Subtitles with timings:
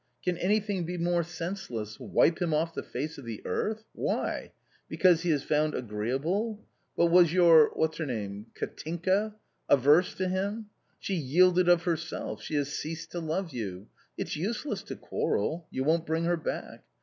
[0.23, 3.83] Can anything be more senseless— wipe him off the face of the earth!
[3.93, 4.51] why?
[4.89, 6.65] because he is found agreeable!
[6.97, 9.35] But was your— what's her name?— Katinka—
[9.75, 10.69] averse to him?
[10.97, 15.83] She yielded of herself, she has ceased to love you— it's useless to quarrel— you
[15.83, 16.83] won't bring her back